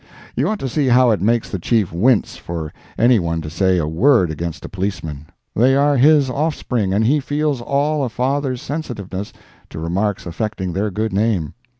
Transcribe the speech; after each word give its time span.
You 0.35 0.47
ought 0.49 0.57
to 0.57 0.67
see 0.67 0.87
how 0.87 1.11
it 1.11 1.21
makes 1.21 1.51
the 1.51 1.59
Chief 1.59 1.93
wince 1.93 2.35
for 2.35 2.73
any 2.97 3.19
one 3.19 3.39
to 3.41 3.51
say 3.51 3.77
a 3.77 3.85
word 3.87 4.31
against 4.31 4.65
a 4.65 4.67
policeman; 4.67 5.27
they 5.55 5.75
are 5.75 5.95
his 5.95 6.27
offspring, 6.27 6.91
and 6.91 7.05
he 7.05 7.19
feels 7.19 7.61
all 7.61 8.03
a 8.03 8.09
father's 8.09 8.63
sensitiveness 8.63 9.31
to 9.69 9.77
remarks 9.77 10.25
affecting 10.25 10.73
their 10.73 10.89
good 10.89 11.13
name. 11.13 11.53